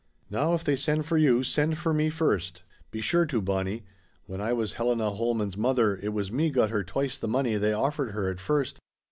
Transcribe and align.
Now 0.31 0.55
if 0.55 0.63
they 0.63 0.75
send 0.75 1.05
for 1.05 1.15
you, 1.19 1.43
send 1.43 1.77
for 1.77 1.93
me 1.93 2.09
first! 2.09 2.63
Be 2.89 3.01
sure 3.01 3.27
to, 3.27 3.39
Bonnie. 3.39 3.83
When 4.25 4.41
I 4.41 4.51
was 4.51 4.73
Helena 4.73 5.11
Holman's 5.11 5.55
mother 5.57 5.97
it 6.01 6.09
was 6.09 6.31
me 6.31 6.49
got 6.49 6.71
her 6.71 6.83
twice 6.83 7.19
the 7.19 7.27
money 7.27 7.55
they 7.57 7.73
offered 7.73 8.09
her 8.13 8.27
at 8.31 8.39
first. 8.39 8.79